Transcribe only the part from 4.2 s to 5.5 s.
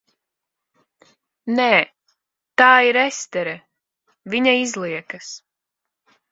viņa izliekas.